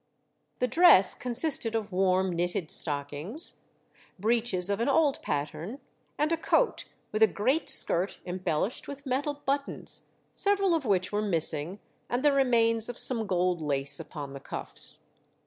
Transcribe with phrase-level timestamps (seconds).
[0.57, 3.65] The dress consisted of warm knitted stockings,
[4.17, 5.79] breeches of an old pattern,
[6.17, 11.21] and a coat with a great skirt embellished with metal buttons, several of which were
[11.21, 11.77] missing,
[12.09, 15.05] and the remains of some gold lace upon the cuffs.